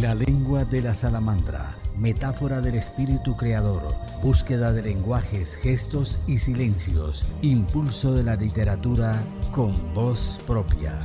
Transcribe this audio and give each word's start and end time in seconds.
La 0.00 0.14
lengua 0.14 0.66
de 0.66 0.82
la 0.82 0.92
salamandra, 0.92 1.74
metáfora 1.96 2.60
del 2.60 2.74
espíritu 2.74 3.34
creador, 3.34 3.94
búsqueda 4.22 4.70
de 4.70 4.82
lenguajes, 4.82 5.56
gestos 5.56 6.20
y 6.26 6.36
silencios, 6.36 7.24
impulso 7.40 8.12
de 8.12 8.22
la 8.22 8.36
literatura 8.36 9.24
con 9.52 9.72
voz 9.94 10.38
propia. 10.46 10.98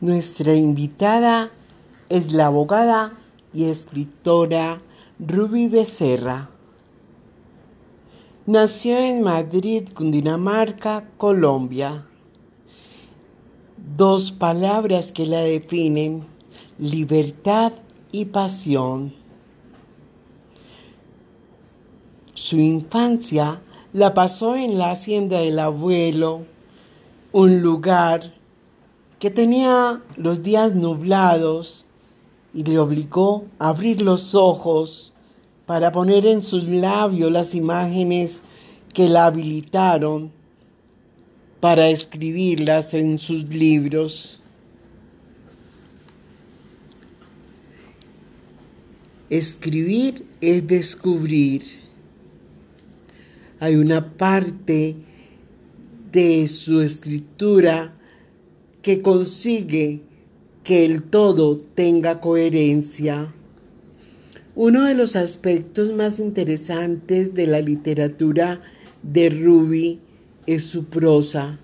Nuestra 0.00 0.54
invitada 0.54 1.50
es 2.10 2.32
la 2.32 2.46
abogada 2.46 3.12
y 3.52 3.64
escritora 3.64 4.80
Ruby 5.18 5.66
Becerra. 5.66 6.48
Nació 8.46 8.98
en 8.98 9.22
Madrid, 9.22 9.88
Cundinamarca, 9.94 11.08
Colombia. 11.16 12.04
Dos 13.96 14.32
palabras 14.32 15.12
que 15.12 15.24
la 15.24 15.38
definen, 15.38 16.26
libertad 16.78 17.72
y 18.12 18.26
pasión. 18.26 19.14
Su 22.34 22.58
infancia 22.58 23.62
la 23.94 24.12
pasó 24.12 24.56
en 24.56 24.76
la 24.76 24.90
hacienda 24.90 25.38
del 25.38 25.58
abuelo, 25.58 26.44
un 27.32 27.62
lugar 27.62 28.34
que 29.18 29.30
tenía 29.30 30.02
los 30.18 30.42
días 30.42 30.74
nublados 30.74 31.86
y 32.52 32.62
le 32.64 32.78
obligó 32.78 33.46
a 33.58 33.70
abrir 33.70 34.02
los 34.02 34.34
ojos 34.34 35.13
para 35.66 35.92
poner 35.92 36.26
en 36.26 36.42
sus 36.42 36.64
labios 36.64 37.32
las 37.32 37.54
imágenes 37.54 38.42
que 38.92 39.08
la 39.08 39.26
habilitaron 39.26 40.30
para 41.60 41.88
escribirlas 41.88 42.92
en 42.94 43.18
sus 43.18 43.48
libros. 43.48 44.40
Escribir 49.30 50.26
es 50.40 50.66
descubrir. 50.66 51.62
Hay 53.58 53.76
una 53.76 54.12
parte 54.16 54.96
de 56.12 56.46
su 56.46 56.82
escritura 56.82 57.94
que 58.82 59.00
consigue 59.00 60.02
que 60.62 60.84
el 60.84 61.04
todo 61.04 61.56
tenga 61.56 62.20
coherencia. 62.20 63.32
Uno 64.56 64.84
de 64.84 64.94
los 64.94 65.16
aspectos 65.16 65.92
más 65.92 66.20
interesantes 66.20 67.34
de 67.34 67.48
la 67.48 67.60
literatura 67.60 68.62
de 69.02 69.28
Ruby 69.28 69.98
es 70.46 70.62
su 70.62 70.84
prosa. 70.84 71.58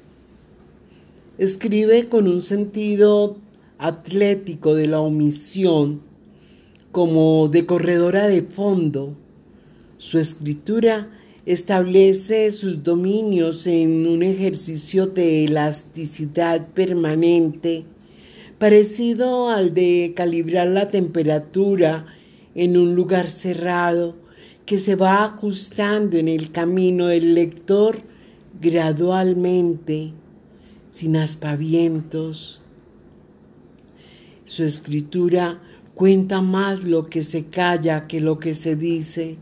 Escribe 1.39 2.07
con 2.07 2.27
un 2.27 2.43
sentido 2.43 3.37
atlético 3.79 4.75
de 4.75 4.89
la 4.89 4.99
omisión, 4.99 6.01
como 6.91 7.47
de 7.47 7.65
corredora 7.65 8.27
de 8.27 8.43
fondo. 8.43 9.17
Su 9.99 10.19
escritura 10.19 11.11
establece 11.47 12.51
sus 12.51 12.83
dominios 12.83 13.69
en 13.69 14.09
un 14.09 14.25
ejercicio 14.25 15.07
de 15.07 15.45
elasticidad 15.45 16.67
permanente, 16.67 17.85
parecido 18.59 19.49
al 19.49 19.75
de 19.75 20.13
calibrar 20.17 20.67
la 20.67 20.89
temperatura 20.89 22.17
en 22.55 22.77
un 22.77 22.95
lugar 22.95 23.31
cerrado 23.31 24.17
que 24.67 24.79
se 24.79 24.97
va 24.97 25.25
ajustando 25.25 26.17
en 26.17 26.29
el 26.29 26.51
camino 26.51 27.07
del 27.07 27.35
lector 27.35 28.03
gradualmente, 28.61 30.13
sin 30.91 31.17
aspavientos. 31.17 32.61
Su 34.45 34.65
escritura 34.65 35.61
cuenta 35.95 36.41
más 36.41 36.85
lo 36.85 37.09
que 37.09 37.23
se 37.23 37.47
calla 37.47 38.07
que 38.07 38.21
lo 38.21 38.39
que 38.39 38.55
se 38.55 38.77
dice, 38.77 39.37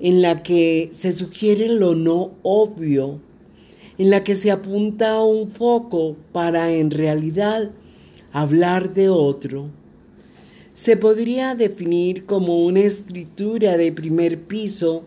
en 0.00 0.22
la 0.22 0.42
que 0.42 0.88
se 0.92 1.12
sugiere 1.12 1.68
lo 1.68 1.94
no 1.94 2.32
obvio, 2.42 3.20
en 3.98 4.10
la 4.10 4.24
que 4.24 4.36
se 4.36 4.50
apunta 4.50 5.22
un 5.22 5.50
foco 5.50 6.16
para 6.32 6.72
en 6.72 6.90
realidad 6.90 7.70
hablar 8.32 8.94
de 8.94 9.10
otro 9.10 9.79
se 10.80 10.96
podría 10.96 11.54
definir 11.54 12.24
como 12.24 12.64
una 12.64 12.80
escritura 12.80 13.76
de 13.76 13.92
primer 13.92 14.44
piso 14.44 15.04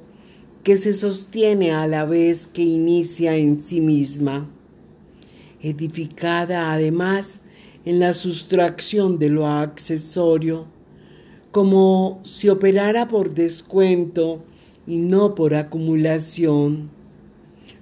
que 0.61 0.77
se 0.77 0.93
sostiene 0.93 1.71
a 1.71 1.87
la 1.87 2.05
vez 2.05 2.45
que 2.45 2.61
inicia 2.61 3.35
en 3.35 3.59
sí 3.59 3.81
misma, 3.81 4.47
edificada 5.63 6.73
además 6.73 7.39
en 7.85 7.99
la 7.99 8.13
sustracción 8.13 9.17
de 9.17 9.29
lo 9.29 9.47
accesorio, 9.47 10.67
como 11.49 12.21
si 12.21 12.49
operara 12.49 13.07
por 13.07 13.33
descuento 13.33 14.43
y 14.85 14.97
no 14.97 15.33
por 15.33 15.55
acumulación. 15.55 16.91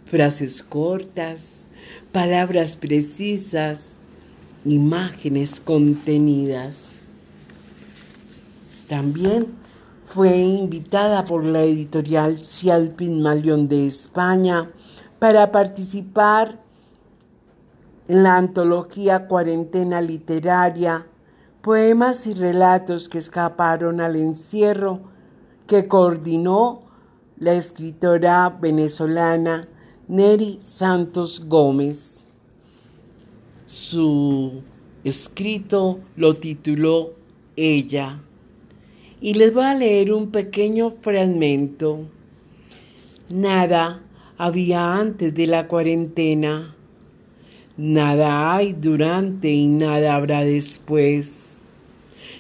Frases 0.06 0.64
cortas, 0.64 1.66
palabras 2.14 2.78
precisas, 2.78 3.98
imágenes 4.64 5.60
contenidas. 5.60 6.91
También 8.92 9.48
fue 10.04 10.36
invitada 10.36 11.24
por 11.24 11.46
la 11.46 11.62
editorial 11.62 12.44
Cialpin 12.44 13.22
Malión 13.22 13.70
de 13.70 13.88
España 13.88 14.70
para 15.18 15.50
participar 15.50 16.60
en 18.10 18.24
la 18.24 18.36
antología 18.36 19.30
Cuarentena 19.30 20.02
Literaria, 20.02 21.08
poemas 21.62 22.28
y 22.28 22.34
relatos 22.34 23.08
que 23.08 23.20
escaparon 23.20 24.02
al 24.02 24.18
encierro 24.18 25.00
que 25.68 25.88
coordinó 25.88 26.82
la 27.38 27.54
escritora 27.54 28.50
venezolana 28.50 29.70
Neri 30.10 30.60
Santos 30.62 31.48
Gómez. 31.48 32.28
Su 33.68 34.62
escrito 35.06 36.02
lo 36.18 36.34
tituló 36.34 37.14
Ella 37.56 38.20
y 39.22 39.36
les 39.36 39.54
voy 39.54 39.64
a 39.64 39.76
leer 39.76 40.12
un 40.12 40.32
pequeño 40.32 40.90
fragmento. 40.90 42.00
Nada 43.30 44.02
había 44.38 44.96
antes 44.96 45.36
de 45.36 45.46
la 45.46 45.68
cuarentena, 45.68 46.76
nada 47.78 48.56
hay 48.56 48.74
durante 48.74 49.50
y 49.50 49.68
nada 49.68 50.16
habrá 50.16 50.44
después. 50.44 51.58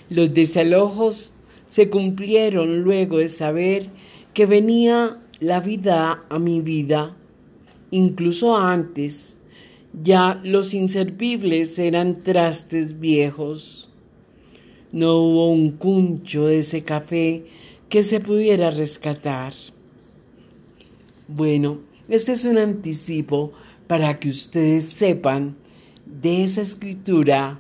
Los 0.10 0.34
desalojos 0.34 1.34
se 1.68 1.90
cumplieron 1.92 2.82
luego 2.82 3.20
de 3.20 3.30
saber 3.30 3.90
que 4.34 4.48
venía 4.48 5.20
la 5.40 5.60
vida 5.60 6.24
a 6.30 6.40
mi 6.40 6.62
vida, 6.62 7.16
incluso 7.92 8.58
antes. 8.58 9.38
Ya 10.04 10.42
los 10.44 10.74
inservibles 10.74 11.78
eran 11.78 12.22
trastes 12.22 13.00
viejos. 13.00 13.91
No 14.92 15.20
hubo 15.20 15.52
un 15.52 15.72
cuncho 15.72 16.48
de 16.48 16.60
ese 16.60 16.84
café 16.84 17.46
que 17.88 18.04
se 18.04 18.20
pudiera 18.20 18.72
rescatar. 18.72 19.54
Bueno, 21.28 21.80
este 22.10 22.34
es 22.34 22.44
un 22.44 22.58
anticipo 22.58 23.54
para 23.88 24.20
que 24.20 24.30
ustedes 24.30 24.86
sepan 24.86 25.56
de 26.06 26.44
esa 26.44 26.62
escritura 26.62 27.60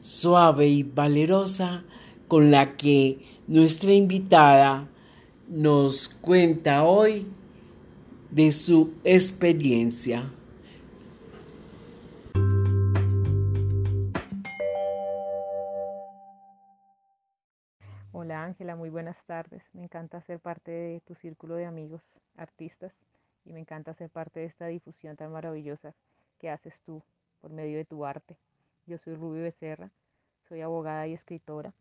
suave 0.00 0.68
y 0.68 0.82
valerosa 0.84 1.82
con 2.28 2.50
la 2.50 2.76
que 2.76 3.18
nuestra 3.48 3.92
invitada 3.92 4.88
nos 5.48 6.08
cuenta 6.08 6.84
hoy 6.84 7.26
de 8.30 8.52
su 8.52 8.92
experiencia. 9.04 10.30
Tardes. 19.28 19.62
Me 19.74 19.82
encanta 19.82 20.22
ser 20.22 20.40
parte 20.40 20.70
de 20.70 21.00
tu 21.02 21.14
círculo 21.14 21.54
de 21.54 21.66
amigos 21.66 22.02
artistas 22.36 22.94
y 23.44 23.52
me 23.52 23.60
encanta 23.60 23.92
ser 23.92 24.08
parte 24.08 24.40
de 24.40 24.46
esta 24.46 24.66
difusión 24.68 25.16
tan 25.16 25.30
maravillosa 25.30 25.94
que 26.38 26.48
haces 26.48 26.80
tú 26.80 27.02
por 27.42 27.52
medio 27.52 27.76
de 27.76 27.84
tu 27.84 28.06
arte. 28.06 28.38
Yo 28.86 28.96
soy 28.96 29.14
Rubio 29.16 29.42
Becerra, 29.42 29.90
soy 30.48 30.62
abogada 30.62 31.06
y 31.06 31.12
escritora. 31.12 31.74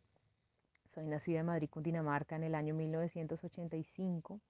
Soy 0.94 1.06
nacida 1.06 1.40
en 1.40 1.46
Madrid, 1.46 1.70
Cundinamarca, 1.70 2.36
en 2.36 2.44
el 2.44 2.54
año 2.54 2.74
1985. 2.74 4.42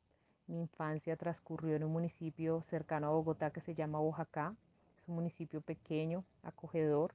Mi 0.48 0.60
infancia 0.60 1.16
transcurrió 1.18 1.76
en 1.76 1.84
un 1.84 1.92
municipio 1.92 2.64
cercano 2.64 3.08
a 3.08 3.12
Bogotá 3.12 3.52
que 3.52 3.62
se 3.62 3.76
llama 3.76 4.00
Oaxaca. 4.00 4.56
Es 4.98 5.08
un 5.08 5.16
municipio 5.16 5.62
pequeño, 5.62 6.24
acogedor, 6.42 7.14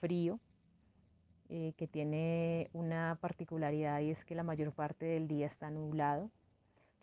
frío, 0.00 0.40
eh, 1.48 1.74
que 1.76 1.86
tiene 1.86 2.68
una 2.72 3.18
particularidad 3.20 4.00
y 4.00 4.10
es 4.10 4.24
que 4.24 4.34
la 4.34 4.42
mayor 4.42 4.72
parte 4.72 5.06
del 5.06 5.28
día 5.28 5.46
está 5.46 5.70
nublado. 5.70 6.30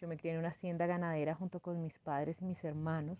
Yo 0.01 0.07
me 0.10 0.18
crié 0.18 0.34
en 0.34 0.40
una 0.40 0.50
hacienda 0.50 0.86
ganadera 0.86 1.34
junto 1.34 1.62
con 1.62 1.81
mis 1.81 1.98
padres 2.00 2.42
y 2.42 2.45
mis 2.45 2.62
hermanos. 2.63 3.18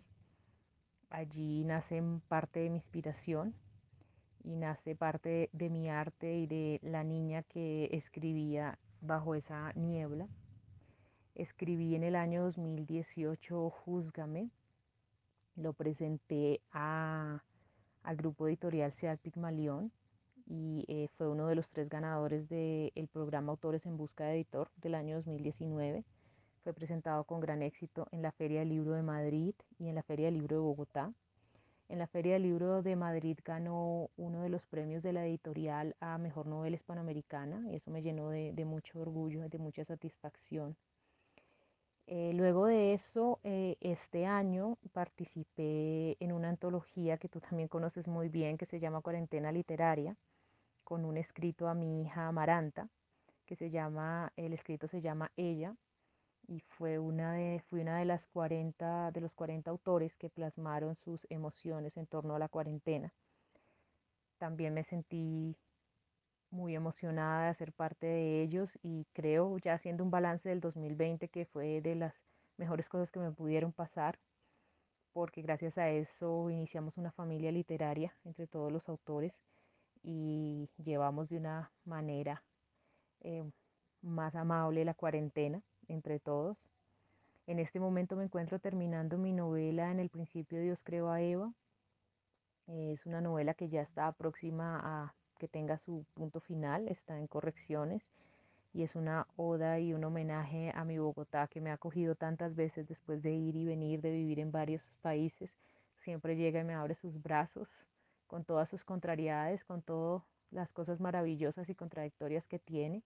allí 1.10 1.64
nace 1.64 2.04
parte 2.28 2.60
de 2.60 2.70
mi 2.70 2.78
inspiración 2.78 3.56
y 4.44 4.56
nace 4.58 4.96
parte 4.96 5.50
de 5.54 5.70
mi 5.70 5.90
arte 5.90 6.36
y 6.36 6.48
de 6.48 6.80
la 6.84 7.06
niña 7.06 7.44
que 7.44 7.90
escribía 7.94 8.78
bajo 9.00 9.36
esa 9.36 9.72
niebla. 9.74 10.28
Escribí 11.36 11.96
en 11.96 12.04
el 12.04 12.18
año 12.18 12.44
2018 12.44 13.70
Júzgame, 13.70 14.50
lo 15.56 15.72
presenté 15.72 16.60
a, 16.74 17.42
al 18.04 18.16
grupo 18.18 18.48
editorial 18.48 18.92
Seal 18.92 19.18
Pigmalión 19.20 19.92
y 20.48 20.86
eh, 20.88 21.08
fue 21.18 21.28
uno 21.28 21.48
de 21.48 21.56
los 21.56 21.70
tres 21.70 21.90
ganadores 21.90 22.48
del 22.50 23.08
programa 23.12 23.52
Autores 23.52 23.86
en 23.86 23.98
Busca 23.98 24.26
de 24.26 24.36
Editor 24.36 24.70
del 24.78 24.96
año 24.96 25.18
2019. 25.18 26.04
Fue 26.64 26.74
presentado 26.74 27.24
con 27.26 27.40
gran 27.40 27.62
éxito 27.62 28.08
en 28.12 28.22
la 28.22 28.32
Feria 28.32 28.60
del 28.60 28.70
Libro 28.70 28.94
de 28.94 29.04
Madrid 29.04 29.54
y 29.80 29.88
en 29.88 29.96
la 29.96 30.04
Feria 30.04 30.26
del 30.28 30.36
Libro 30.36 30.56
de 30.56 30.62
Bogotá. 30.62 31.14
En 31.90 32.00
la 32.00 32.08
Feria 32.08 32.34
del 32.34 32.44
Libro 32.44 32.82
de 32.82 32.96
Madrid 32.96 33.38
ganó 33.44 34.10
uno 34.18 34.42
de 34.42 34.50
los 34.50 34.66
premios 34.68 35.04
de 35.04 35.14
la 35.14 35.26
editorial 35.26 35.96
a 36.00 36.18
Mejor 36.18 36.48
Novela 36.48 36.76
Hispanoamericana 36.76 37.70
y 37.72 37.76
eso 37.76 37.92
me 37.92 38.02
llenó 38.02 38.30
de, 38.30 38.54
de 38.54 38.66
mucho 38.66 39.00
orgullo, 39.00 39.48
de 39.50 39.58
mucha 39.58 39.86
satisfacción. 39.86 40.76
Eh, 42.08 42.34
luego 42.34 42.66
de 42.66 42.94
eso, 42.94 43.40
eh, 43.44 43.78
este 43.80 44.26
año 44.26 44.78
participé 44.92 46.18
en 46.20 46.34
una 46.34 46.50
antología 46.50 47.18
que 47.18 47.30
tú 47.30 47.40
también 47.40 47.70
conoces 47.70 48.08
muy 48.08 48.30
bien, 48.30 48.58
que 48.58 48.66
se 48.66 48.80
llama 48.80 49.02
Cuarentena 49.02 49.52
Literaria, 49.52 50.18
con 50.84 51.06
un 51.06 51.18
escrito 51.18 51.68
a 51.68 51.74
mi 51.74 52.02
hija 52.04 52.28
Amaranta, 52.28 52.90
que 53.46 53.56
se 53.56 53.70
llama, 53.70 54.32
el 54.36 54.54
escrito 54.54 54.88
se 54.88 55.02
llama 55.02 55.32
Ella, 55.38 55.76
y 56.48 56.60
fue 56.60 57.00
una 57.00 57.34
de, 57.34 57.64
fui 57.70 57.82
una 57.82 58.00
de 58.00 58.06
las 58.06 58.26
40, 58.26 59.12
de 59.12 59.22
los 59.22 59.34
40 59.34 59.70
autores 59.72 60.16
que 60.18 60.30
plasmaron 60.30 60.96
sus 60.96 61.26
emociones 61.30 61.96
en 61.98 62.08
torno 62.08 62.36
a 62.36 62.40
la 62.40 62.50
cuarentena. 62.50 63.14
También 64.38 64.74
me 64.74 64.84
sentí 64.84 65.56
muy 66.50 66.76
emocionada 66.76 67.48
de 67.48 67.56
ser 67.56 67.74
parte 67.74 68.06
de 68.06 68.42
ellos 68.44 68.70
y 68.84 69.06
creo 69.14 69.58
ya 69.58 69.74
haciendo 69.74 70.04
un 70.04 70.12
balance 70.12 70.48
del 70.48 70.62
2020 70.62 71.30
que 71.30 71.46
fue 71.46 71.82
de 71.82 71.96
las 71.96 72.14
mejores 72.58 72.88
cosas 72.88 73.10
que 73.12 73.20
me 73.20 73.32
pudieron 73.32 73.72
pasar 73.72 74.20
porque 75.14 75.42
gracias 75.42 75.78
a 75.78 75.90
eso 75.90 76.50
iniciamos 76.50 76.98
una 76.98 77.12
familia 77.12 77.52
literaria 77.52 78.14
entre 78.24 78.48
todos 78.48 78.72
los 78.72 78.88
autores 78.90 79.34
y 80.04 80.70
llevamos 80.84 81.30
de 81.30 81.38
una 81.38 81.72
manera 81.86 82.44
eh, 83.22 83.44
más 84.02 84.36
amable 84.36 84.86
la 84.86 84.94
cuarentena 84.94 85.62
entre 85.88 86.20
todos. 86.20 86.58
En 87.48 87.60
este 87.60 87.80
momento 87.80 88.16
me 88.16 88.24
encuentro 88.24 88.60
terminando 88.60 89.18
mi 89.18 89.34
novela 89.34 89.92
En 89.92 90.00
el 90.00 90.10
principio 90.10 90.62
Dios 90.62 90.80
creó 90.84 91.10
a 91.10 91.22
Eva. 91.22 91.54
Es 92.68 93.06
una 93.06 93.22
novela 93.22 93.54
que 93.54 93.70
ya 93.70 93.82
está 93.82 94.12
próxima 94.14 94.80
a 94.84 95.14
que 95.38 95.48
tenga 95.50 95.78
su 95.80 96.06
punto 96.14 96.40
final, 96.40 96.88
está 96.88 97.18
en 97.18 97.28
correcciones 97.28 98.02
y 98.74 98.84
es 98.84 98.96
una 98.96 99.28
oda 99.36 99.80
y 99.80 99.94
un 99.94 100.04
homenaje 100.04 100.72
a 100.74 100.84
mi 100.84 100.98
Bogotá 100.98 101.48
que 101.48 101.62
me 101.62 101.70
ha 101.70 101.74
acogido 101.74 102.16
tantas 102.16 102.56
veces 102.56 102.88
después 102.88 103.22
de 103.22 103.32
ir 103.32 103.56
y 103.56 103.66
venir, 103.66 104.02
de 104.02 104.12
vivir 104.12 104.40
en 104.40 104.52
varios 104.52 104.82
países. 105.02 105.52
Siempre 106.04 106.36
llega 106.36 106.62
y 106.62 106.64
me 106.64 106.74
abre 106.74 106.96
sus 106.96 107.22
brazos 107.22 107.68
con 108.34 108.46
todas 108.46 108.68
sus 108.68 108.84
contrariedades, 108.84 109.64
con 109.64 109.84
todas 109.84 110.24
las 110.50 110.72
cosas 110.72 111.00
maravillosas 111.00 111.70
y 111.70 111.76
contradictorias 111.76 112.48
que 112.48 112.58
tiene. 112.58 113.04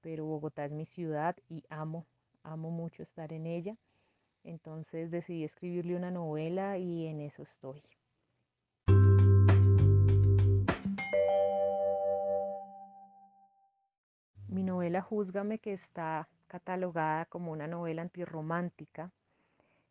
Pero 0.00 0.24
Bogotá 0.24 0.64
es 0.64 0.72
mi 0.72 0.86
ciudad 0.86 1.36
y 1.48 1.62
amo, 1.68 2.04
amo 2.42 2.72
mucho 2.72 3.04
estar 3.04 3.32
en 3.32 3.46
ella. 3.46 3.76
Entonces 4.42 5.12
decidí 5.12 5.44
escribirle 5.44 5.94
una 5.94 6.10
novela 6.10 6.78
y 6.78 7.06
en 7.06 7.20
eso 7.20 7.44
estoy. 7.44 7.80
Mi 14.48 14.64
novela 14.64 15.00
Júzgame, 15.00 15.60
que 15.60 15.74
está 15.74 16.28
catalogada 16.48 17.26
como 17.26 17.52
una 17.52 17.68
novela 17.68 18.02
antirromántica, 18.02 19.12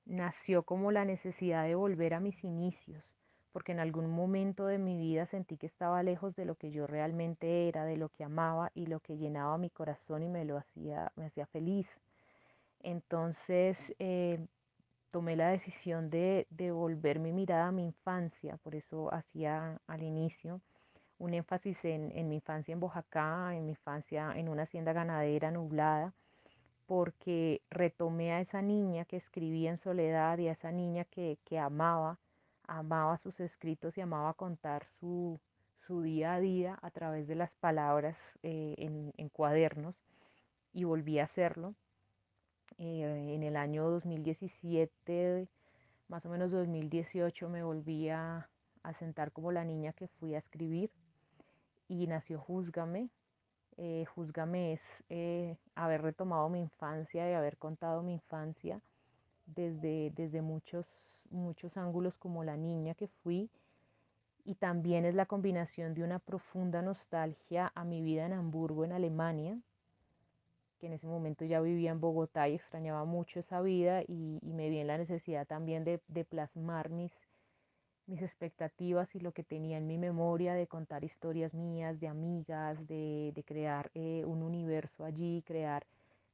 nació 0.03 0.63
como 0.63 0.91
la 0.91 1.05
necesidad 1.05 1.63
de 1.63 1.75
volver 1.75 2.13
a 2.13 2.19
mis 2.19 2.43
inicios, 2.43 3.15
porque 3.55 3.71
en 3.71 3.79
algún 3.79 4.09
momento 4.09 4.65
de 4.65 4.77
mi 4.77 4.97
vida 4.97 5.25
sentí 5.27 5.55
que 5.55 5.65
estaba 5.65 6.03
lejos 6.03 6.35
de 6.35 6.43
lo 6.43 6.55
que 6.55 6.71
yo 6.71 6.87
realmente 6.87 7.69
era, 7.69 7.85
de 7.85 7.95
lo 7.95 8.09
que 8.09 8.25
amaba 8.25 8.69
y 8.75 8.87
lo 8.87 8.99
que 8.99 9.15
llenaba 9.15 9.57
mi 9.57 9.69
corazón 9.69 10.23
y 10.23 10.27
me 10.27 10.43
lo 10.43 10.57
hacía, 10.57 11.13
me 11.15 11.27
hacía 11.27 11.45
feliz. 11.45 11.97
Entonces 12.83 13.95
eh, 13.97 14.45
tomé 15.09 15.37
la 15.37 15.47
decisión 15.51 16.09
de, 16.09 16.47
de 16.49 16.73
volver 16.73 17.19
mi 17.19 17.31
mirada 17.31 17.67
a 17.67 17.71
mi 17.71 17.85
infancia, 17.85 18.57
por 18.57 18.75
eso 18.75 19.13
hacía 19.13 19.79
al 19.87 20.03
inicio 20.03 20.59
un 21.17 21.33
énfasis 21.33 21.77
en, 21.85 22.27
mi 22.27 22.35
infancia 22.35 22.73
en 22.73 22.81
Bojacá, 22.81 23.55
en 23.55 23.65
mi 23.65 23.71
infancia 23.71 24.33
en 24.35 24.49
una 24.49 24.63
hacienda 24.63 24.91
ganadera 24.91 25.49
nublada, 25.49 26.13
porque 26.87 27.61
retomé 27.69 28.33
a 28.33 28.41
esa 28.41 28.61
niña 28.61 29.05
que 29.05 29.15
escribía 29.15 29.71
en 29.71 29.77
soledad 29.77 30.37
y 30.39 30.49
a 30.49 30.51
esa 30.51 30.71
niña 30.71 31.05
que, 31.05 31.39
amaba, 31.57 32.19
amaba 32.67 33.17
sus 33.17 33.39
escritos 33.39 33.97
y 33.97 34.01
amaba 34.01 34.33
contar 34.33 34.85
su, 34.99 35.39
día 35.87 36.33
a 36.33 36.39
día 36.39 36.79
a 36.81 36.89
través 36.89 37.27
de 37.27 37.35
las 37.35 37.51
palabras 37.59 38.17
eh, 38.43 38.75
en, 38.77 39.29
cuadernos 39.29 40.03
y 40.73 40.83
volví 40.83 41.19
a 41.19 41.25
hacerlo. 41.25 41.75
Eh, 42.77 43.33
en 43.35 43.43
el 43.43 43.55
año 43.55 43.89
2017, 43.89 45.47
más 46.07 46.25
o 46.25 46.29
menos 46.29 46.51
2018, 46.51 47.49
me 47.49 47.63
volví 47.63 48.09
a, 48.09 48.49
sentar 48.99 49.31
como 49.31 49.51
la 49.51 49.63
niña 49.63 49.93
que 49.93 50.07
fui 50.07 50.35
a 50.35 50.39
escribir 50.39 50.91
y 51.87 52.07
nació 52.07 52.39
Júzgame. 52.39 53.09
Eh, 53.77 54.05
Júzgame 54.13 54.73
es 54.73 54.81
haber 55.75 56.01
retomado 56.01 56.49
mi 56.49 56.59
infancia 56.59 57.29
y 57.29 57.33
haber 57.33 57.57
contado 57.57 58.03
mi 58.03 58.13
infancia 58.13 58.79
desde, 59.45 60.11
desde 60.15 60.41
muchos, 60.41 60.85
muchos 61.31 61.77
ángulos 61.77 62.15
como 62.17 62.43
la 62.43 62.57
niña 62.57 62.95
que 62.95 63.07
fui 63.07 63.49
y 64.45 64.55
también 64.55 65.05
es 65.05 65.15
la 65.15 65.25
combinación 65.25 65.95
de 65.95 66.03
una 66.03 66.19
profunda 66.19 66.83
nostalgia 66.83 67.71
a 67.73 67.83
mi 67.83 68.01
vida 68.01 68.27
en 68.27 68.33
Hamburgo, 68.33 68.85
en 68.85 68.91
Alemania, 68.91 69.57
que 70.79 70.85
en 70.85 70.93
ese 70.93 71.07
momento 71.07 71.45
ya 71.45 71.61
vivía 71.61 71.91
en 71.91 71.99
Bogotá 71.99 72.47
y 72.47 72.55
extrañaba 72.55 73.05
mucho 73.05 73.39
esa 73.39 73.61
vida 73.61 74.03
y, 74.03 74.39
me 74.43 74.69
vi 74.69 74.77
en 74.77 74.87
la 74.87 74.99
necesidad 74.99 75.47
también 75.47 75.83
de, 75.83 76.25
plasmar 76.25 76.89
mis, 76.89 77.11
mis 78.05 78.21
expectativas 78.21 79.13
y 79.15 79.19
lo 79.19 79.31
que 79.31 79.43
tenía 79.43 79.77
en 79.77 79.87
mi 79.87 79.97
memoria 79.97 80.53
de 80.53 80.67
contar 80.67 81.03
historias 81.03 81.55
mías, 81.55 81.99
de 81.99 82.07
amigas, 82.07 82.85
de, 82.87 83.43
crear 83.47 83.89
eh, 83.95 84.23
un 84.25 84.43
universo 84.43 85.05
allí, 85.05 85.43
crear 85.47 85.87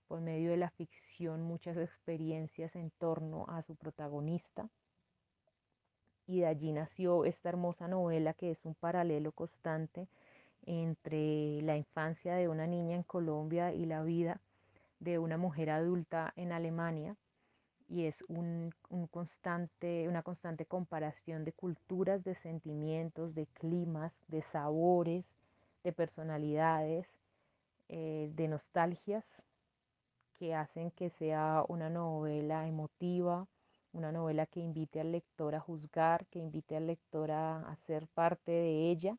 por 0.09 0.19
medio 0.19 0.51
de 0.51 0.57
la 0.57 0.69
ficción 0.71 1.43
muchas 1.43 1.77
experiencias 1.77 2.75
en 2.75 2.91
torno 2.91 3.45
a 3.47 3.61
su 3.61 3.75
protagonista. 3.75 4.67
Y 6.31 6.39
de 6.39 6.45
allí 6.45 6.71
nació 6.71 7.25
esta 7.25 7.49
hermosa 7.49 7.89
novela 7.89 8.33
que 8.33 8.51
es 8.51 8.63
un 8.63 8.73
paralelo 8.73 9.33
constante 9.33 10.07
entre 10.65 11.61
la 11.61 11.75
infancia 11.75 12.35
de 12.35 12.47
una 12.47 12.67
niña 12.67 12.95
en 12.95 13.03
Colombia 13.03 13.73
y 13.73 13.83
la 13.85 14.01
vida 14.01 14.39
de 15.01 15.19
una 15.19 15.35
mujer 15.35 15.69
adulta 15.69 16.31
en 16.37 16.53
Alemania 16.53 17.17
y 17.89 18.05
es 18.05 18.15
un, 18.29 18.73
constante, 19.11 20.07
una 20.07 20.23
constante 20.23 20.65
comparación 20.65 21.43
de 21.43 21.51
culturas, 21.51 22.23
de 22.23 22.35
sentimientos, 22.35 23.35
de 23.35 23.47
climas, 23.47 24.13
de 24.29 24.41
sabores, 24.41 25.25
de 25.83 25.91
personalidades, 25.91 27.09
eh, 27.89 28.31
de 28.33 28.47
nostalgias 28.47 29.43
que 30.39 30.55
hacen 30.55 30.91
que 30.91 31.09
sea 31.09 31.65
una 31.67 31.89
novela 31.89 32.69
emotiva, 32.69 33.47
una 33.93 34.11
novela 34.11 34.45
que 34.45 34.59
invite 34.59 34.99
al 34.99 35.11
lector 35.11 35.55
a 35.55 35.59
juzgar, 35.59 36.25
que 36.27 36.39
invite 36.39 36.77
al 36.77 36.87
lector 36.87 37.31
a, 37.31 37.75
ser 37.85 38.07
parte 38.07 38.51
de 38.51 38.91
ella. 38.91 39.17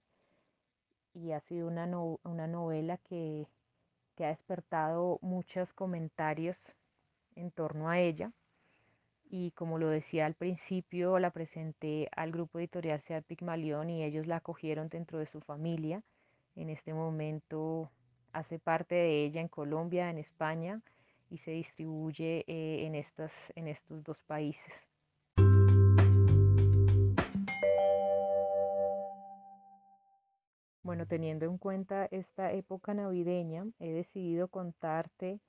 Y 1.14 1.32
ha 1.32 1.40
sido 1.40 1.68
una, 1.68 1.86
una 2.24 2.46
novela 2.46 2.96
que, 2.96 3.46
que 4.16 4.24
ha 4.24 4.28
despertado 4.28 5.18
muchos 5.20 5.72
comentarios 5.74 6.56
en 7.36 7.50
torno 7.50 7.90
a 7.90 8.00
ella 8.00 8.32
y 9.32 9.52
como 9.52 9.78
lo 9.78 9.88
decía 9.88 10.26
al 10.26 10.34
principio, 10.34 11.18
la 11.18 11.30
presenté 11.30 12.06
al 12.14 12.32
grupo 12.32 12.58
editorial 12.58 13.00
Seat 13.00 13.24
Pigmalión 13.24 13.88
y 13.88 14.04
ellos 14.04 14.26
la 14.26 14.36
acogieron 14.36 14.90
dentro 14.90 15.18
de 15.18 15.26
su 15.26 15.40
familia. 15.40 16.02
En 16.54 16.68
este 16.68 16.92
momento 16.92 17.90
hace 18.34 18.58
parte 18.58 18.94
de 18.94 19.24
ella 19.24 19.40
en 19.40 19.48
Colombia, 19.48 20.10
en 20.10 20.18
España 20.18 20.82
y 21.32 21.38
se 21.38 21.52
distribuye 21.52 22.44
eh, 22.46 22.84
en, 22.86 22.94
estas, 22.94 23.32
en 23.54 23.66
estos 23.66 24.04
dos 24.04 24.22
países. 24.24 24.74
Bueno, 30.82 31.06
teniendo 31.06 31.46
en 31.46 31.56
cuenta 31.56 32.06
esta 32.10 32.52
época 32.52 32.92
navideña, 32.92 33.64
he 33.78 33.92
decidido 33.92 34.48
contarte 34.48 35.40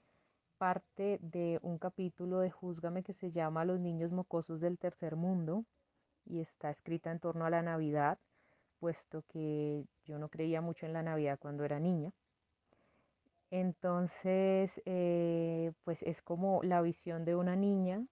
parte 0.57 1.19
de 1.21 1.59
un 1.61 1.77
capítulo 1.79 2.39
de 2.39 2.49
Júzgame 2.49 3.03
que 3.03 3.13
se 3.13 3.33
llama 3.33 3.65
Los 3.65 3.81
niños 3.81 4.13
mocosos 4.13 4.61
del 4.61 4.77
tercer 4.77 5.17
mundo. 5.17 5.65
y 6.25 6.39
está 6.39 6.69
escrita 6.69 7.11
en 7.11 7.19
torno 7.19 7.45
a 7.45 7.49
la 7.49 7.61
Navidad, 7.61 8.17
puesto 8.79 9.23
que 9.27 9.83
yo 10.05 10.17
no 10.17 10.29
creía 10.29 10.61
mucho 10.61 10.85
en 10.85 10.93
la 10.93 11.03
Navidad 11.03 11.37
cuando 11.37 11.65
era 11.65 11.81
niña. 11.81 12.13
Entonces, 13.53 14.81
eh, 14.85 15.73
pues 15.83 16.01
es 16.01 16.23
como 16.23 16.63
la 16.63 16.81
visión 16.81 17.23
de 17.23 17.35
una 17.35 17.55
niña 17.55 18.03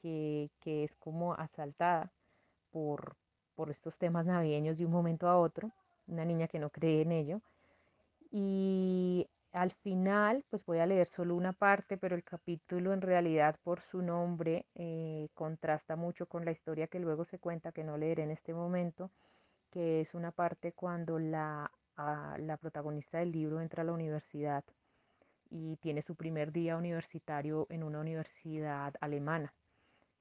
que, 0.00 0.48
que 0.60 0.84
es 0.84 0.94
como 0.94 1.34
asaltada 1.34 2.12
por, 2.70 3.16
por 3.56 3.72
estos 3.72 3.98
temas 3.98 4.26
navideños 4.26 4.78
de 4.78 4.86
un 4.86 4.92
momento 4.92 5.28
a 5.28 5.40
otro, 5.40 5.72
una 6.06 6.24
niña 6.24 6.46
que 6.46 6.60
no 6.60 6.70
cree 6.70 7.02
en 7.02 7.10
ello. 7.10 7.40
Y 8.30 9.28
al 9.50 9.72
final, 9.72 10.44
pues 10.50 10.64
voy 10.64 10.78
a 10.78 10.86
leer 10.86 11.08
solo 11.08 11.34
una 11.34 11.52
parte, 11.52 11.96
pero 11.96 12.14
el 12.14 12.22
capítulo 12.22 12.92
en 12.92 13.00
realidad 13.00 13.56
por 13.64 13.80
su 13.80 14.02
nombre 14.02 14.66
eh, 14.76 15.30
contrasta 15.34 15.96
mucho 15.96 16.26
con 16.26 16.44
la 16.44 16.52
historia 16.52 16.86
que 16.86 17.00
luego 17.00 17.24
se 17.24 17.40
cuenta, 17.40 17.72
que 17.72 17.82
no 17.82 17.98
leeré 17.98 18.22
en 18.22 18.30
este 18.30 18.54
momento, 18.54 19.10
que 19.72 20.00
es 20.02 20.14
una 20.14 20.30
parte 20.30 20.70
cuando 20.70 21.18
la, 21.18 21.72
ah, 21.96 22.36
la 22.38 22.56
protagonista 22.56 23.18
del 23.18 23.32
libro 23.32 23.60
entra 23.60 23.82
a 23.82 23.86
la 23.86 23.92
universidad 23.92 24.64
y 25.50 25.76
tiene 25.76 26.02
su 26.02 26.14
primer 26.14 26.52
día 26.52 26.76
universitario 26.76 27.66
en 27.70 27.82
una 27.82 28.00
universidad 28.00 28.94
alemana. 29.00 29.52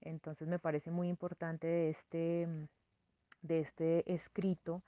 Entonces 0.02 0.48
me 0.48 0.60
parece 0.60 0.92
muy 0.92 1.08
importante 1.08 1.68
de 1.68 1.90
este, 1.90 2.48
de 3.42 3.60
este 3.60 4.14
escrito 4.14 4.82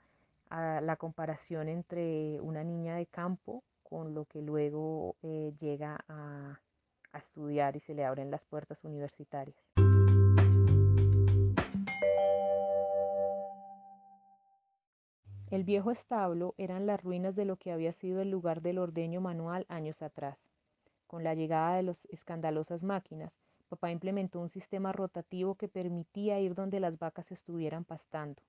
a 0.50 0.80
la 0.80 0.96
comparación 0.96 1.68
entre 1.68 2.40
una 2.40 2.62
niña 2.62 2.96
de 2.96 3.06
campo 3.06 3.64
con 3.82 4.14
lo 4.14 4.24
que 4.26 4.42
luego 4.42 5.16
eh, 5.22 5.52
llega 5.58 6.04
a, 6.08 6.60
a 7.12 7.18
estudiar 7.18 7.76
y 7.76 7.80
se 7.80 7.94
le 7.94 8.04
abren 8.04 8.30
las 8.30 8.44
puertas 8.44 8.84
universitarias. 8.84 9.56
El 15.56 15.64
viejo 15.64 15.90
establo 15.90 16.54
eran 16.58 16.84
las 16.84 17.02
ruinas 17.02 17.34
de 17.34 17.46
lo 17.46 17.56
que 17.56 17.72
había 17.72 17.94
sido 17.94 18.20
el 18.20 18.28
lugar 18.28 18.60
del 18.60 18.76
ordeño 18.76 19.22
manual 19.22 19.64
años 19.70 20.02
atrás. 20.02 20.36
Con 21.06 21.24
la 21.24 21.34
llegada 21.34 21.76
de 21.76 21.82
las 21.82 21.96
escandalosas 22.10 22.82
máquinas, 22.82 23.32
papá 23.70 23.90
implementó 23.90 24.38
un 24.38 24.50
sistema 24.50 24.92
rotativo 24.92 25.54
que 25.54 25.66
permitía 25.66 26.38
ir 26.40 26.54
donde 26.54 26.78
las 26.78 26.98
vacas 26.98 27.32
estuvieran 27.32 27.84
pastando. 27.84 28.42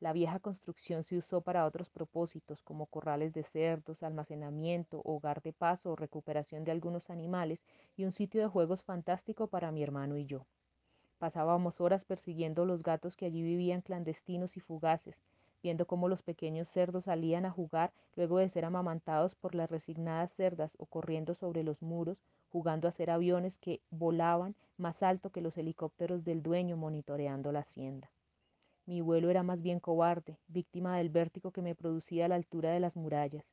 La 0.00 0.12
vieja 0.12 0.40
construcción 0.40 1.04
se 1.04 1.16
usó 1.16 1.42
para 1.42 1.64
otros 1.64 1.90
propósitos, 1.90 2.60
como 2.60 2.86
corrales 2.86 3.32
de 3.34 3.44
cerdos, 3.44 4.02
almacenamiento, 4.02 5.00
hogar 5.04 5.42
de 5.42 5.52
paso 5.52 5.92
o 5.92 5.96
recuperación 5.96 6.64
de 6.64 6.72
algunos 6.72 7.08
animales 7.08 7.60
y 7.96 8.02
un 8.02 8.10
sitio 8.10 8.40
de 8.40 8.48
juegos 8.48 8.82
fantástico 8.82 9.46
para 9.46 9.70
mi 9.70 9.84
hermano 9.84 10.18
y 10.18 10.26
yo. 10.26 10.44
Pasábamos 11.18 11.80
horas 11.80 12.04
persiguiendo 12.04 12.64
los 12.64 12.82
gatos 12.82 13.14
que 13.14 13.26
allí 13.26 13.42
vivían 13.42 13.80
clandestinos 13.80 14.56
y 14.56 14.60
fugaces, 14.60 15.22
viendo 15.62 15.86
cómo 15.86 16.08
los 16.08 16.22
pequeños 16.22 16.68
cerdos 16.68 17.04
salían 17.04 17.46
a 17.46 17.50
jugar 17.50 17.92
luego 18.16 18.38
de 18.38 18.48
ser 18.48 18.64
amamantados 18.64 19.34
por 19.34 19.54
las 19.54 19.70
resignadas 19.70 20.32
cerdas 20.34 20.72
o 20.78 20.86
corriendo 20.86 21.34
sobre 21.34 21.62
los 21.62 21.82
muros, 21.82 22.22
jugando 22.50 22.88
a 22.88 22.92
ser 22.92 23.10
aviones 23.10 23.56
que 23.58 23.80
volaban 23.90 24.56
más 24.76 25.02
alto 25.02 25.30
que 25.30 25.40
los 25.40 25.56
helicópteros 25.56 26.24
del 26.24 26.42
dueño 26.42 26.76
monitoreando 26.76 27.52
la 27.52 27.60
hacienda. 27.60 28.10
Mi 28.84 29.00
vuelo 29.00 29.30
era 29.30 29.42
más 29.42 29.62
bien 29.62 29.78
cobarde, 29.78 30.38
víctima 30.48 30.98
del 30.98 31.08
vértigo 31.08 31.52
que 31.52 31.62
me 31.62 31.74
producía 31.74 32.24
a 32.24 32.28
la 32.28 32.34
altura 32.34 32.72
de 32.72 32.80
las 32.80 32.96
murallas. 32.96 33.44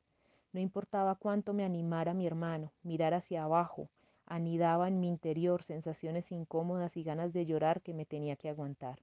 No 0.52 0.58
importaba 0.58 1.14
cuánto 1.14 1.52
me 1.52 1.64
animara 1.64 2.12
mi 2.12 2.26
hermano, 2.26 2.72
mirar 2.82 3.14
hacia 3.14 3.44
abajo, 3.44 3.88
anidaba 4.26 4.88
en 4.88 4.98
mi 4.98 5.06
interior 5.06 5.62
sensaciones 5.62 6.32
incómodas 6.32 6.96
y 6.96 7.04
ganas 7.04 7.32
de 7.32 7.46
llorar 7.46 7.80
que 7.80 7.94
me 7.94 8.04
tenía 8.04 8.36
que 8.36 8.48
aguantar. 8.48 8.98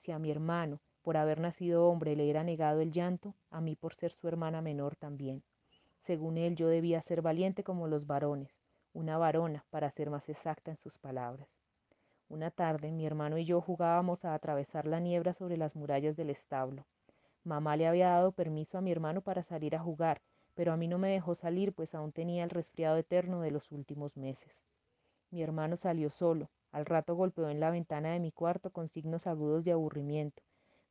Si 0.00 0.10
a 0.10 0.18
mi 0.18 0.30
hermano, 0.30 0.80
por 1.08 1.16
haber 1.16 1.40
nacido 1.40 1.88
hombre, 1.88 2.16
le 2.16 2.28
era 2.28 2.44
negado 2.44 2.82
el 2.82 2.92
llanto, 2.92 3.34
a 3.48 3.62
mí 3.62 3.76
por 3.76 3.94
ser 3.94 4.12
su 4.12 4.28
hermana 4.28 4.60
menor 4.60 4.94
también. 4.94 5.42
Según 6.02 6.36
él, 6.36 6.54
yo 6.54 6.68
debía 6.68 7.00
ser 7.00 7.22
valiente 7.22 7.64
como 7.64 7.88
los 7.88 8.06
varones, 8.06 8.60
una 8.92 9.16
varona, 9.16 9.64
para 9.70 9.90
ser 9.90 10.10
más 10.10 10.28
exacta 10.28 10.70
en 10.70 10.76
sus 10.76 10.98
palabras. 10.98 11.48
Una 12.28 12.50
tarde 12.50 12.92
mi 12.92 13.06
hermano 13.06 13.38
y 13.38 13.46
yo 13.46 13.62
jugábamos 13.62 14.26
a 14.26 14.34
atravesar 14.34 14.86
la 14.86 15.00
niebla 15.00 15.32
sobre 15.32 15.56
las 15.56 15.74
murallas 15.74 16.14
del 16.14 16.28
establo. 16.28 16.84
Mamá 17.42 17.78
le 17.78 17.86
había 17.86 18.08
dado 18.08 18.32
permiso 18.32 18.76
a 18.76 18.82
mi 18.82 18.92
hermano 18.92 19.22
para 19.22 19.42
salir 19.42 19.76
a 19.76 19.80
jugar, 19.80 20.20
pero 20.54 20.74
a 20.74 20.76
mí 20.76 20.88
no 20.88 20.98
me 20.98 21.08
dejó 21.08 21.34
salir 21.34 21.72
pues 21.72 21.94
aún 21.94 22.12
tenía 22.12 22.44
el 22.44 22.50
resfriado 22.50 22.98
eterno 22.98 23.40
de 23.40 23.50
los 23.50 23.72
últimos 23.72 24.18
meses. 24.18 24.62
Mi 25.30 25.42
hermano 25.42 25.78
salió 25.78 26.10
solo, 26.10 26.50
al 26.70 26.84
rato 26.84 27.14
golpeó 27.14 27.48
en 27.48 27.60
la 27.60 27.70
ventana 27.70 28.12
de 28.12 28.20
mi 28.20 28.30
cuarto 28.30 28.68
con 28.68 28.90
signos 28.90 29.26
agudos 29.26 29.64
de 29.64 29.72
aburrimiento. 29.72 30.42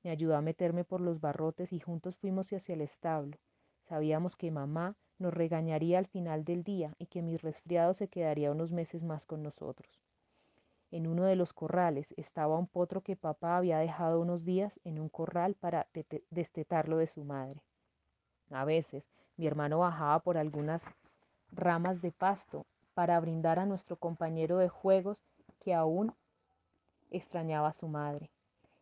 Me 0.07 0.13
ayudó 0.13 0.37
a 0.37 0.41
meterme 0.41 0.85
por 0.85 1.01
los 1.01 1.19
barrotes 1.19 1.73
y 1.73 1.81
juntos 1.81 2.15
fuimos 2.15 2.53
hacia 2.53 2.75
el 2.75 2.79
establo. 2.79 3.37
Sabíamos 3.89 4.37
que 4.37 4.51
mamá 4.51 4.95
nos 5.19 5.33
regañaría 5.33 5.99
al 5.99 6.07
final 6.07 6.45
del 6.45 6.63
día 6.63 6.95
y 6.97 7.07
que 7.07 7.21
mi 7.21 7.35
resfriado 7.35 7.93
se 7.93 8.07
quedaría 8.07 8.53
unos 8.53 8.71
meses 8.71 9.03
más 9.03 9.25
con 9.25 9.43
nosotros. 9.43 9.99
En 10.91 11.07
uno 11.07 11.25
de 11.25 11.35
los 11.35 11.51
corrales 11.51 12.13
estaba 12.15 12.57
un 12.57 12.67
potro 12.67 13.01
que 13.01 13.17
papá 13.17 13.57
había 13.57 13.79
dejado 13.79 14.21
unos 14.21 14.45
días 14.45 14.79
en 14.85 14.97
un 14.97 15.09
corral 15.09 15.55
para 15.55 15.87
destetarlo 16.29 16.95
de 16.99 17.07
su 17.07 17.25
madre. 17.25 17.61
A 18.49 18.63
veces 18.63 19.11
mi 19.35 19.45
hermano 19.45 19.79
bajaba 19.79 20.21
por 20.21 20.37
algunas 20.37 20.85
ramas 21.51 22.01
de 22.01 22.13
pasto 22.13 22.65
para 22.93 23.19
brindar 23.19 23.59
a 23.59 23.65
nuestro 23.65 23.97
compañero 23.97 24.57
de 24.57 24.69
juegos 24.69 25.21
que 25.59 25.73
aún 25.73 26.13
extrañaba 27.11 27.67
a 27.67 27.73
su 27.73 27.89
madre. 27.89 28.31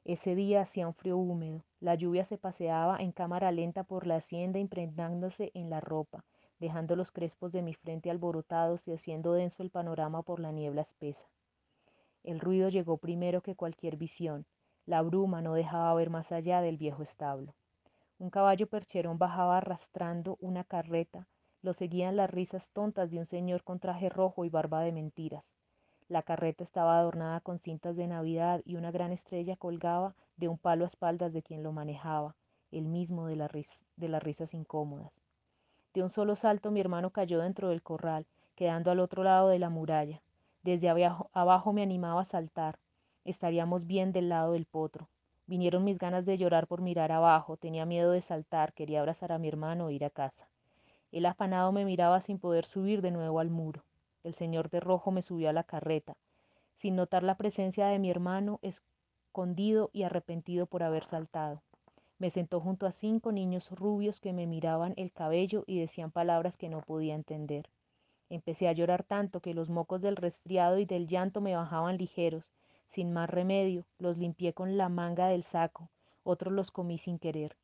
Ese 0.06 0.36
día 0.36 0.62
hacía 0.62 0.88
un 0.88 0.94
frío 0.94 1.18
húmedo, 1.18 1.64
la 1.80 1.96
lluvia 1.96 2.26
se 2.26 2.38
paseaba 2.38 2.98
en 3.00 3.12
cámara 3.12 3.52
lenta 3.52 3.84
por 3.84 4.06
la 4.06 4.18
hacienda 4.18 4.60
impregnándose 4.60 5.50
en 5.56 5.72
la 5.72 5.82
ropa, 5.82 6.24
dejando 6.60 6.96
los 6.96 7.12
crespos 7.12 7.52
de 7.52 7.64
mi 7.64 7.74
frente 7.74 8.12
alborotados 8.12 8.88
y 8.88 8.94
haciendo 8.94 9.34
denso 9.34 9.64
el 9.64 9.72
panorama 9.72 10.22
por 10.22 10.40
la 10.40 10.52
niebla 10.52 10.84
espesa. 10.84 11.28
El 12.24 12.40
ruido 12.40 12.70
llegó 12.70 12.98
primero 12.98 13.42
que 13.42 13.56
cualquier 13.56 13.98
visión. 13.98 14.46
La 14.86 15.02
bruma 15.02 15.42
no 15.42 15.56
dejaba 15.56 15.92
ver 15.96 16.12
más 16.12 16.32
allá 16.32 16.62
del 16.62 16.78
viejo 16.78 17.02
establo. 17.02 17.56
Un 18.20 18.30
caballo 18.30 18.68
percherón 18.68 19.18
bajaba 19.18 19.58
arrastrando 19.58 20.38
una 20.40 20.64
carreta. 20.64 21.28
Lo 21.64 21.74
seguían 21.74 22.16
las 22.16 22.30
risas 22.30 22.70
tontas 22.70 23.10
de 23.10 23.18
un 23.18 23.26
señor 23.26 23.64
con 23.64 23.80
traje 23.80 24.10
rojo 24.10 24.46
y 24.46 24.50
barba 24.50 24.82
de 24.82 24.92
mentiras. 24.92 25.44
La 26.08 26.22
carreta 26.22 26.64
estaba 26.64 27.00
adornada 27.00 27.40
con 27.40 27.58
cintas 27.58 27.96
de 27.96 28.06
Navidad 28.06 28.62
y 28.64 28.76
una 28.76 28.92
gran 28.92 29.12
estrella 29.12 29.56
colgaba 29.56 30.14
de 30.38 30.48
un 30.48 30.60
palo 30.60 30.86
a 30.86 30.88
espaldas 30.88 31.34
de 31.34 31.42
quien 31.42 31.64
lo 31.64 31.72
manejaba, 31.72 32.36
el 32.72 32.86
mismo 32.86 33.26
de, 33.26 33.36
las 33.36 34.24
risas 34.24 34.54
incómodas. 34.54 35.12
De 35.96 36.04
un 36.04 36.12
solo 36.12 36.36
salto 36.36 36.70
mi 36.70 36.80
hermano 36.80 37.10
cayó 37.10 37.40
dentro 37.40 37.70
del 37.70 37.82
corral, 37.82 38.28
quedando 38.54 38.92
al 38.92 39.00
otro 39.00 39.24
lado 39.24 39.50
de 39.50 39.58
la 39.58 39.70
muralla. 39.70 40.22
Desde 40.62 40.90
abajo 40.90 41.74
me 41.74 41.82
animaba 41.82 42.22
a 42.22 42.26
saltar. 42.26 42.78
Estaríamos 43.24 43.88
bien 43.88 44.12
del 44.12 44.30
lado 44.30 44.52
del 44.52 44.68
potro. 44.68 45.10
Vinieron 45.48 45.84
mis 45.84 45.98
ganas 45.98 46.26
de 46.26 46.38
llorar 46.38 46.68
por 46.68 46.82
mirar 46.82 47.12
abajo. 47.12 47.58
Tenía 47.58 47.86
miedo 47.86 48.12
de 48.12 48.22
saltar. 48.22 48.74
Quería 48.74 49.00
abrazar 49.00 49.32
a 49.32 49.40
mi 49.40 49.48
hermano 49.48 49.90
e 49.90 49.94
ir 49.94 50.06
a 50.06 50.12
casa. 50.12 50.48
El 51.12 51.26
afanado 51.26 51.72
me 51.72 51.86
miraba 51.86 52.22
sin 52.22 52.38
poder 52.38 52.66
subir 52.66 53.02
de 53.02 53.12
nuevo 53.12 53.40
al 53.40 53.50
muro. 53.50 53.84
El 54.26 54.34
señor 54.34 54.72
de 54.72 54.80
rojo 54.80 55.12
me 55.12 55.22
subió 55.22 55.50
a 55.50 55.54
la 55.54 55.66
carreta, 55.66 56.18
sin 56.78 56.96
notar 56.96 57.22
la 57.22 57.38
presencia 57.38 57.86
de 57.86 58.00
mi 58.00 58.10
hermano, 58.10 58.60
escondido 58.64 59.92
y 59.94 60.02
arrepentido 60.02 60.66
por 60.66 60.82
haber 60.82 61.06
saltado. 61.06 61.62
Me 62.18 62.32
sentó 62.32 62.60
junto 62.60 62.88
a 62.88 62.92
cinco 62.92 63.32
niños 63.32 63.70
rubios 63.70 64.20
que 64.20 64.34
me 64.34 64.48
miraban 64.48 64.96
el 64.98 65.12
cabello 65.12 65.64
y 65.68 65.80
decían 65.80 66.10
palabras 66.10 66.58
que 66.58 66.70
no 66.70 66.82
podía 66.82 67.14
entender. 67.14 67.70
Empecé 68.32 68.68
a 68.68 68.72
llorar 68.72 69.04
tanto 69.04 69.42
que 69.42 69.54
los 69.54 69.70
mocos 69.70 70.02
del 70.02 70.16
resfriado 70.16 70.80
y 70.80 70.86
del 70.86 71.08
llanto 71.08 71.40
me 71.40 71.56
bajaban 71.56 71.98
ligeros. 71.98 72.46
Sin 72.90 73.14
más 73.14 73.30
remedio, 73.30 73.86
los 74.00 74.18
limpié 74.18 74.54
con 74.54 74.76
la 74.76 74.90
manga 74.90 75.28
del 75.28 75.44
saco, 75.44 75.92
otros 76.24 76.52
los 76.52 76.72
comí 76.72 76.98
sin 76.98 77.20
querer. 77.20 77.56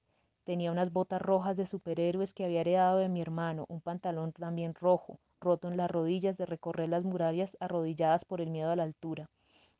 Tenía 0.43 0.71
unas 0.71 0.93
botas 0.93 1.23
rojas 1.23 1.57
de 1.57 1.65
superhéroes 1.65 2.33
que 2.33 2.45
había 2.45 2.61
heredado 2.61 2.99
de 2.99 3.09
mi 3.09 3.19
hermano, 3.19 3.65
un 3.67 3.81
pantalón 3.81 4.31
también 4.31 4.75
rojo, 4.75 5.17
roto 5.41 5.67
en 5.67 5.75
las 5.75 5.91
rodillas 5.91 6.37
de 6.37 6.45
recorrer 6.45 6.87
las 6.87 7.03
murallas 7.03 7.57
arrodilladas 7.59 8.23
por 8.23 8.39
el 8.39 8.49
miedo 8.49 8.71
a 8.71 8.75
la 8.75 8.83
altura. 8.83 9.29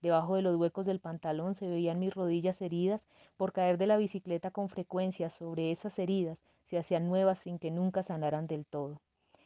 Debajo 0.02 0.36
de 0.36 0.42
los 0.42 0.56
huecos 0.56 0.86
del 0.86 1.00
pantalón 1.00 1.54
se 1.54 1.70
veían 1.70 2.00
mis 2.00 2.14
rodillas 2.14 2.62
heridas 2.62 3.06
por 3.38 3.54
caer 3.54 3.78
de 3.78 3.86
la 3.86 3.98
bicicleta 3.98 4.50
con 4.50 4.68
frecuencia. 4.68 5.30
Sobre 5.30 5.72
esas 5.72 5.98
heridas 6.00 6.40
se 6.66 6.80
hacían 6.80 7.08
nuevas 7.08 7.38
sin 7.38 7.60
que 7.60 7.70
nunca 7.70 8.02
sanaran 8.02 8.48
del 8.48 8.66
todo. 8.66 9.00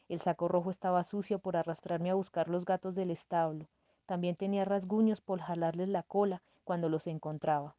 El 0.08 0.22
saco 0.22 0.48
rojo 0.48 0.72
estaba 0.72 1.04
sucio 1.04 1.40
por 1.40 1.58
arrastrarme 1.58 2.10
a 2.10 2.16
buscar 2.16 2.48
los 2.48 2.64
gatos 2.64 2.96
del 2.96 3.12
establo. 3.12 3.68
También 4.06 4.36
tenía 4.36 4.64
rasguños 4.64 5.20
por 5.20 5.42
jalarles 5.42 5.90
la 5.90 6.04
cola 6.04 6.42
cuando 6.64 6.88
los 6.90 7.06
encontraba. 7.08 7.76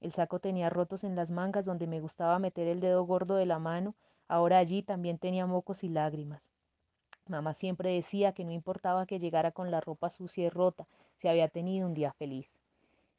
El 0.00 0.12
saco 0.12 0.38
tenía 0.38 0.70
rotos 0.70 1.04
en 1.04 1.16
las 1.16 1.30
mangas 1.30 1.64
donde 1.64 1.86
me 1.86 2.00
gustaba 2.00 2.38
meter 2.38 2.68
el 2.68 2.80
dedo 2.80 3.02
gordo 3.04 3.34
de 3.34 3.46
la 3.46 3.58
mano. 3.58 3.94
Ahora 4.28 4.58
allí 4.58 4.82
también 4.82 5.18
tenía 5.18 5.46
mocos 5.46 5.82
y 5.82 5.88
lágrimas. 5.88 6.49
Mamá 7.30 7.54
siempre 7.54 7.94
decía 7.94 8.32
que 8.32 8.44
no 8.44 8.50
importaba 8.50 9.06
que 9.06 9.20
llegara 9.20 9.52
con 9.52 9.70
la 9.70 9.80
ropa 9.80 10.10
sucia 10.10 10.46
y 10.46 10.48
rota, 10.48 10.88
si 11.18 11.28
había 11.28 11.46
tenido 11.46 11.86
un 11.86 11.94
día 11.94 12.12
feliz. 12.12 12.58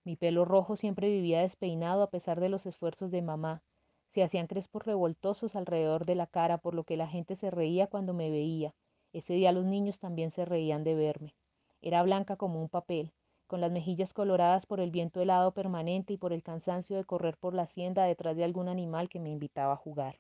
Mi 0.04 0.18
pelo 0.18 0.44
rojo 0.44 0.76
siempre 0.76 1.10
vivía 1.10 1.40
despeinado 1.40 2.04
a 2.04 2.10
pesar 2.10 2.42
de 2.42 2.50
los 2.50 2.66
esfuerzos 2.66 3.10
de 3.10 3.22
mamá. 3.22 3.62
Se 4.10 4.22
hacían 4.22 4.48
crespos 4.48 4.84
revoltosos 4.84 5.56
alrededor 5.56 6.06
de 6.06 6.16
la 6.16 6.28
cara, 6.28 6.58
por 6.58 6.76
lo 6.76 6.84
que 6.84 6.98
la 6.98 7.08
gente 7.08 7.38
se 7.38 7.52
reía 7.52 7.88
cuando 7.88 8.14
me 8.14 8.30
veía. 8.30 8.74
Ese 9.14 9.34
día 9.34 9.54
los 9.54 9.64
niños 9.64 9.98
también 10.00 10.32
se 10.32 10.44
reían 10.44 10.84
de 10.84 10.96
verme. 10.96 11.34
Era 11.82 12.04
blanca 12.04 12.36
como 12.36 12.62
un 12.62 12.68
papel, 12.68 13.14
con 13.48 13.62
las 13.62 13.72
mejillas 13.72 14.14
coloradas 14.14 14.66
por 14.66 14.82
el 14.82 14.92
viento 14.92 15.22
helado 15.22 15.54
permanente 15.54 16.12
y 16.12 16.18
por 16.18 16.34
el 16.34 16.44
cansancio 16.44 16.98
de 16.98 17.06
correr 17.06 17.38
por 17.38 17.54
la 17.54 17.62
hacienda 17.62 18.04
detrás 18.04 18.36
de 18.36 18.44
algún 18.44 18.68
animal 18.68 19.08
que 19.08 19.22
me 19.22 19.30
invitaba 19.30 19.72
a 19.72 19.78
jugar. 19.78 20.18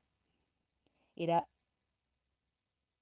Era 1.17 1.45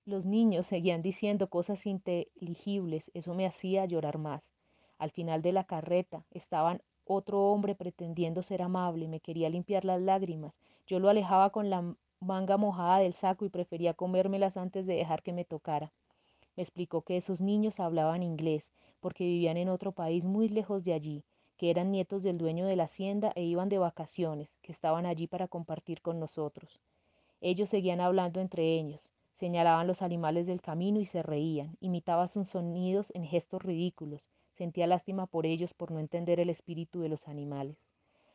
los 0.09 0.25
niños 0.25 0.67
seguían 0.67 1.01
diciendo 1.01 1.49
cosas 1.49 1.85
inteligibles, 1.85 3.11
eso 3.13 3.33
me 3.35 3.45
hacía 3.45 3.85
llorar 3.85 4.17
más. 4.17 4.51
Al 4.97 5.11
final 5.11 5.41
de 5.41 5.53
la 5.53 5.63
carreta 5.63 6.25
estaban 6.31 6.81
otro 7.05 7.51
hombre 7.51 7.75
pretendiendo 7.75 8.43
ser 8.43 8.61
amable, 8.61 9.07
me 9.07 9.19
quería 9.19 9.49
limpiar 9.49 9.85
las 9.85 10.01
lágrimas. 10.01 10.53
Yo 10.87 10.99
lo 10.99 11.09
alejaba 11.09 11.51
con 11.51 11.69
la 11.69 11.95
manga 12.19 12.57
mojada 12.57 12.97
del 12.99 13.13
saco 13.13 13.45
y 13.45 13.49
prefería 13.49 13.93
comérmelas 13.93 14.57
antes 14.57 14.85
de 14.85 14.95
dejar 14.95 15.23
que 15.23 15.31
me 15.31 15.45
tocara. 15.45 15.93
Me 16.55 16.63
explicó 16.63 17.03
que 17.03 17.15
esos 17.15 17.39
niños 17.39 17.79
hablaban 17.79 18.23
inglés, 18.23 18.73
porque 18.99 19.23
vivían 19.23 19.57
en 19.57 19.69
otro 19.69 19.91
país 19.91 20.23
muy 20.23 20.49
lejos 20.49 20.83
de 20.83 20.93
allí, 20.93 21.23
que 21.55 21.69
eran 21.69 21.91
nietos 21.91 22.23
del 22.23 22.37
dueño 22.37 22.65
de 22.65 22.75
la 22.75 22.85
hacienda 22.85 23.31
e 23.35 23.43
iban 23.43 23.69
de 23.69 23.77
vacaciones, 23.77 24.49
que 24.61 24.71
estaban 24.71 25.05
allí 25.05 25.27
para 25.27 25.47
compartir 25.47 26.01
con 26.01 26.19
nosotros. 26.19 26.79
Ellos 27.41 27.69
seguían 27.69 28.01
hablando 28.01 28.41
entre 28.41 28.77
ellos, 28.77 29.09
señalaban 29.39 29.87
los 29.87 30.01
animales 30.01 30.45
del 30.47 30.61
camino 30.61 30.99
y 30.99 31.05
se 31.05 31.23
reían, 31.23 31.77
imitaban 31.79 32.29
sus 32.29 32.49
sonidos 32.49 33.11
en 33.15 33.25
gestos 33.25 33.61
ridículos, 33.61 34.21
Sentía 34.59 34.87
lástima 34.87 35.25
por 35.25 35.45
ellos 35.45 35.73
por 35.73 35.89
no 35.89 35.99
entender 35.99 36.41
el 36.41 36.49
espíritu 36.49 36.99
de 36.99 37.07
los 37.07 37.29
animales. 37.29 37.77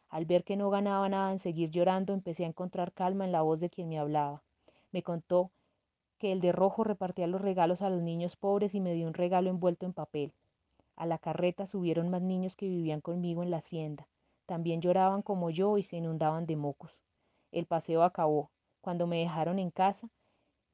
Al 0.08 0.24
ver 0.24 0.42
que 0.42 0.56
no 0.56 0.70
ganaba 0.70 1.06
nada 1.10 1.30
en 1.30 1.38
seguir 1.38 1.70
llorando, 1.70 2.14
empecé 2.14 2.44
a 2.44 2.48
encontrar 2.48 2.94
calma 2.94 3.26
en 3.26 3.32
la 3.32 3.42
voz 3.42 3.60
de 3.60 3.68
quien 3.68 3.90
me 3.90 3.98
hablaba. 3.98 4.42
Me 4.90 5.02
contó 5.02 5.50
que 6.16 6.32
el 6.32 6.40
de 6.40 6.50
rojo 6.50 6.82
repartía 6.82 7.26
los 7.26 7.42
regalos 7.42 7.82
a 7.82 7.90
los 7.90 8.00
niños 8.00 8.36
pobres 8.36 8.74
y 8.74 8.80
me 8.80 8.94
dio 8.94 9.06
un 9.06 9.12
regalo 9.12 9.50
envuelto 9.50 9.84
en 9.84 9.92
papel. 9.92 10.32
A 10.96 11.04
la 11.04 11.18
carreta 11.18 11.66
subieron 11.66 12.08
más 12.08 12.22
niños 12.22 12.56
que 12.56 12.68
vivían 12.68 13.02
conmigo 13.02 13.42
en 13.42 13.50
la 13.50 13.58
hacienda. 13.58 14.08
También 14.46 14.80
lloraban 14.80 15.20
como 15.20 15.50
yo 15.50 15.76
y 15.76 15.82
se 15.82 15.96
inundaban 15.96 16.46
de 16.46 16.56
mocos. 16.56 16.98
El 17.52 17.66
paseo 17.66 18.02
acabó. 18.02 18.50
Cuando 18.80 19.06
me 19.06 19.18
dejaron 19.18 19.58
en 19.58 19.70
casa, 19.70 20.08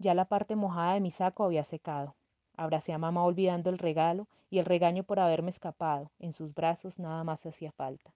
ya 0.00 0.14
la 0.14 0.24
parte 0.24 0.56
mojada 0.56 0.94
de 0.94 1.00
mi 1.00 1.10
saco 1.10 1.44
había 1.44 1.62
secado. 1.62 2.16
Abracé 2.56 2.94
a 2.94 2.98
mamá 2.98 3.22
olvidando 3.22 3.68
el 3.68 3.76
regalo 3.76 4.28
y 4.48 4.58
el 4.58 4.64
regaño 4.64 5.04
por 5.04 5.20
haberme 5.20 5.50
escapado. 5.50 6.10
En 6.18 6.32
sus 6.32 6.54
brazos 6.54 6.98
nada 6.98 7.22
más 7.22 7.44
hacía 7.44 7.70
falta. 7.70 8.10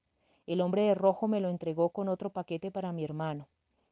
El 0.46 0.62
hombre 0.62 0.82
de 0.82 0.94
rojo 0.94 1.28
me 1.28 1.40
lo 1.40 1.50
entregó 1.50 1.90
con 1.90 2.08
otro 2.08 2.30
paquete 2.30 2.70
para 2.70 2.92
mi 2.92 3.04
hermano. 3.04 3.48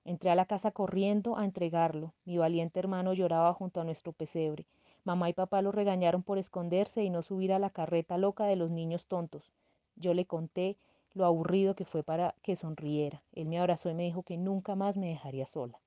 Entré 0.07 0.31
a 0.31 0.35
la 0.35 0.47
casa 0.47 0.71
corriendo 0.71 1.37
a 1.37 1.45
entregarlo. 1.45 2.15
Mi 2.25 2.39
valiente 2.39 2.81
hermano 2.81 3.13
lloraba 3.13 3.53
junto 3.53 3.83
a 3.83 3.85
nuestro 3.85 4.13
pesebre. 4.13 4.67
Mamá 5.05 5.29
y 5.29 5.35
papá 5.35 5.61
lo 5.61 5.71
regañaron 5.71 6.23
por 6.23 6.39
esconderse 6.39 7.05
y 7.05 7.11
no 7.11 7.23
subir 7.23 7.53
a 7.53 7.59
la 7.59 7.69
carreta 7.69 8.17
loca 8.17 8.47
de 8.47 8.57
los 8.57 8.71
niños 8.71 9.05
tontos. 9.07 9.53
Yo 9.97 10.15
le 10.15 10.25
conté 10.25 10.79
lo 11.13 11.27
aburrido 11.27 11.75
que 11.75 11.85
fue 11.85 12.03
para 12.03 12.35
que 12.43 12.57
sonriera. 12.57 13.23
Él 13.33 13.49
me 13.49 13.61
abrazó 13.61 13.91
y 13.91 13.95
me 13.95 14.05
dijo 14.05 14.23
que 14.23 14.39
nunca 14.39 14.77
más 14.77 14.97
me 14.97 15.09
dejaría 15.09 15.45
sola. 15.45 15.82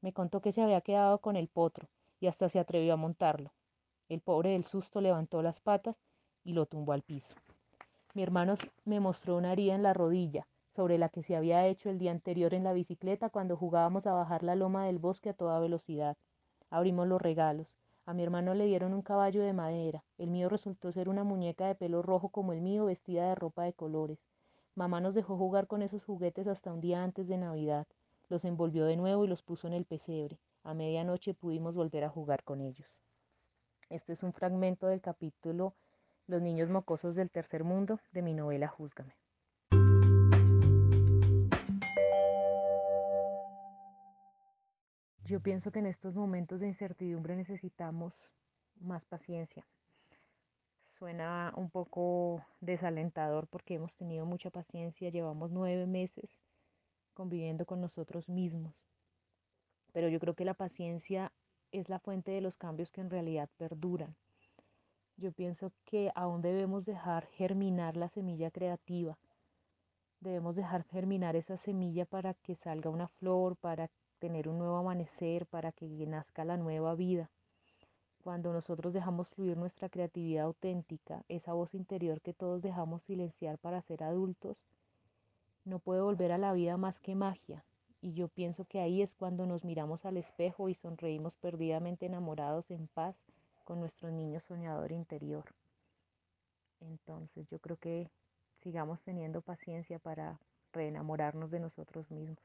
Me 0.00 0.12
contó 0.12 0.40
que 0.40 0.52
se 0.52 0.62
había 0.62 0.80
quedado 0.80 1.18
con 1.18 1.36
el 1.36 1.48
potro 1.48 1.88
y 2.20 2.26
hasta 2.26 2.48
se 2.48 2.58
atrevió 2.58 2.94
a 2.94 2.96
montarlo. 2.96 3.52
El 4.08 4.20
pobre 4.20 4.50
del 4.50 4.64
susto 4.64 5.00
levantó 5.00 5.42
las 5.42 5.60
patas 5.60 5.96
y 6.44 6.52
lo 6.52 6.66
tumbó 6.66 6.92
al 6.92 7.02
piso. 7.02 7.34
Mi 8.14 8.22
hermano 8.22 8.54
me 8.84 9.00
mostró 9.00 9.36
una 9.36 9.52
herida 9.52 9.74
en 9.74 9.82
la 9.82 9.92
rodilla, 9.92 10.46
sobre 10.70 10.98
la 10.98 11.08
que 11.08 11.22
se 11.22 11.36
había 11.36 11.66
hecho 11.66 11.90
el 11.90 11.98
día 11.98 12.12
anterior 12.12 12.54
en 12.54 12.64
la 12.64 12.72
bicicleta 12.72 13.30
cuando 13.30 13.56
jugábamos 13.56 14.06
a 14.06 14.12
bajar 14.12 14.42
la 14.42 14.54
loma 14.54 14.86
del 14.86 14.98
bosque 14.98 15.30
a 15.30 15.34
toda 15.34 15.60
velocidad. 15.60 16.16
Abrimos 16.70 17.08
los 17.08 17.20
regalos. 17.20 17.66
A 18.06 18.14
mi 18.14 18.22
hermano 18.22 18.54
le 18.54 18.66
dieron 18.66 18.94
un 18.94 19.02
caballo 19.02 19.42
de 19.42 19.52
madera. 19.52 20.04
El 20.16 20.30
mío 20.30 20.48
resultó 20.48 20.92
ser 20.92 21.08
una 21.08 21.24
muñeca 21.24 21.66
de 21.66 21.74
pelo 21.74 22.00
rojo 22.00 22.30
como 22.30 22.52
el 22.52 22.60
mío, 22.60 22.86
vestida 22.86 23.28
de 23.28 23.34
ropa 23.34 23.64
de 23.64 23.72
colores. 23.72 24.18
Mamá 24.74 25.00
nos 25.00 25.14
dejó 25.14 25.36
jugar 25.36 25.66
con 25.66 25.82
esos 25.82 26.04
juguetes 26.04 26.46
hasta 26.46 26.72
un 26.72 26.80
día 26.80 27.02
antes 27.02 27.28
de 27.28 27.36
Navidad. 27.36 27.86
Los 28.30 28.44
envolvió 28.44 28.84
de 28.84 28.96
nuevo 28.96 29.24
y 29.24 29.28
los 29.28 29.42
puso 29.42 29.68
en 29.68 29.72
el 29.72 29.86
pesebre. 29.86 30.38
A 30.62 30.74
medianoche 30.74 31.32
pudimos 31.32 31.74
volver 31.74 32.04
a 32.04 32.10
jugar 32.10 32.44
con 32.44 32.60
ellos. 32.60 32.86
Este 33.88 34.12
es 34.12 34.22
un 34.22 34.34
fragmento 34.34 34.86
del 34.86 35.00
capítulo 35.00 35.74
Los 36.26 36.42
niños 36.42 36.68
mocosos 36.68 37.14
del 37.14 37.30
tercer 37.30 37.64
mundo 37.64 38.00
de 38.12 38.20
mi 38.20 38.34
novela 38.34 38.68
Júzgame. 38.68 39.14
Yo 45.24 45.40
pienso 45.40 45.70
que 45.70 45.78
en 45.78 45.86
estos 45.86 46.14
momentos 46.14 46.60
de 46.60 46.66
incertidumbre 46.66 47.34
necesitamos 47.34 48.12
más 48.78 49.06
paciencia. 49.06 49.66
Suena 50.90 51.54
un 51.56 51.70
poco 51.70 52.44
desalentador 52.60 53.46
porque 53.46 53.74
hemos 53.74 53.94
tenido 53.94 54.26
mucha 54.26 54.50
paciencia, 54.50 55.08
llevamos 55.08 55.50
nueve 55.50 55.86
meses 55.86 56.28
conviviendo 57.18 57.66
con 57.66 57.80
nosotros 57.80 58.28
mismos. 58.28 58.72
Pero 59.92 60.08
yo 60.08 60.20
creo 60.20 60.34
que 60.34 60.44
la 60.44 60.54
paciencia 60.54 61.32
es 61.72 61.88
la 61.88 61.98
fuente 61.98 62.30
de 62.30 62.40
los 62.40 62.56
cambios 62.56 62.92
que 62.92 63.00
en 63.00 63.10
realidad 63.10 63.50
perduran. 63.56 64.14
Yo 65.16 65.32
pienso 65.32 65.72
que 65.84 66.12
aún 66.14 66.42
debemos 66.42 66.84
dejar 66.84 67.26
germinar 67.26 67.96
la 67.96 68.08
semilla 68.08 68.52
creativa. 68.52 69.18
Debemos 70.20 70.54
dejar 70.54 70.84
germinar 70.84 71.34
esa 71.34 71.56
semilla 71.56 72.06
para 72.06 72.34
que 72.34 72.54
salga 72.54 72.88
una 72.88 73.08
flor, 73.08 73.56
para 73.56 73.90
tener 74.20 74.48
un 74.48 74.58
nuevo 74.58 74.76
amanecer, 74.76 75.44
para 75.46 75.72
que 75.72 75.86
nazca 76.06 76.44
la 76.44 76.56
nueva 76.56 76.94
vida. 76.94 77.32
Cuando 78.22 78.52
nosotros 78.52 78.92
dejamos 78.92 79.26
fluir 79.26 79.56
nuestra 79.56 79.88
creatividad 79.88 80.44
auténtica, 80.44 81.24
esa 81.26 81.52
voz 81.52 81.74
interior 81.74 82.20
que 82.20 82.32
todos 82.32 82.62
dejamos 82.62 83.02
silenciar 83.02 83.58
para 83.58 83.82
ser 83.82 84.04
adultos, 84.04 84.56
no 85.68 85.78
puede 85.78 86.00
volver 86.00 86.32
a 86.32 86.38
la 86.38 86.52
vida 86.52 86.76
más 86.76 86.98
que 86.98 87.14
magia, 87.14 87.64
y 88.00 88.14
yo 88.14 88.28
pienso 88.28 88.64
que 88.64 88.80
ahí 88.80 89.02
es 89.02 89.14
cuando 89.14 89.46
nos 89.46 89.64
miramos 89.64 90.04
al 90.04 90.16
espejo 90.16 90.68
y 90.68 90.74
sonreímos 90.74 91.36
perdidamente 91.36 92.06
enamorados 92.06 92.70
en 92.70 92.88
paz 92.88 93.16
con 93.64 93.80
nuestro 93.80 94.10
niño 94.10 94.40
soñador 94.40 94.92
interior. 94.92 95.44
Entonces 96.80 97.48
yo 97.50 97.58
creo 97.58 97.76
que 97.76 98.08
sigamos 98.62 99.02
teniendo 99.02 99.42
paciencia 99.42 99.98
para 99.98 100.40
reenamorarnos 100.72 101.50
de 101.50 101.60
nosotros 101.60 102.10
mismos. 102.10 102.38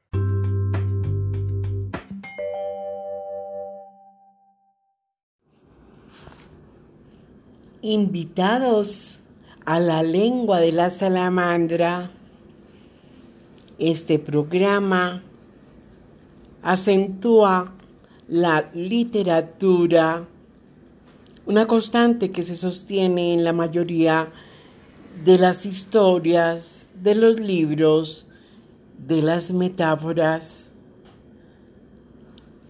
Invitados 7.80 9.20
a 9.66 9.78
la 9.78 10.02
lengua 10.02 10.58
de 10.58 10.72
la 10.72 10.90
salamandra, 10.90 12.10
este 13.78 14.18
programa 14.18 15.22
acentúa 16.62 17.74
la 18.28 18.70
literatura, 18.72 20.26
una 21.46 21.66
constante 21.66 22.30
que 22.30 22.42
se 22.42 22.54
sostiene 22.54 23.34
en 23.34 23.44
la 23.44 23.52
mayoría 23.52 24.32
de 25.24 25.38
las 25.38 25.66
historias, 25.66 26.88
de 27.02 27.14
los 27.14 27.38
libros, 27.38 28.26
de 29.06 29.22
las 29.22 29.52
metáforas. 29.52 30.70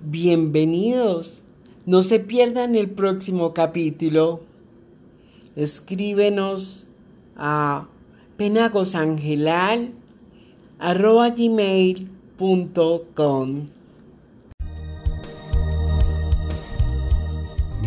Bienvenidos, 0.01 1.45
no 1.87 2.03
se 2.03 2.19
pierdan 2.19 2.75
el 2.75 2.91
próximo 2.91 3.55
capítulo. 3.55 4.41
Escríbenos 5.55 6.87
a 7.37 7.87
penagosangelal.com. 10.85 13.69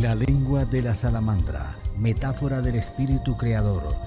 La 0.01 0.15
lengua 0.15 0.65
de 0.65 0.81
la 0.81 0.95
salamandra, 0.95 1.75
metáfora 1.97 2.61
del 2.61 2.75
espíritu 2.75 3.37
creador 3.37 3.95